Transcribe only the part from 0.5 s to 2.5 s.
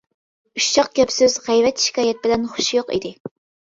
ئۇششاق گەپ-سۆز، غەيۋەت-شىكايەت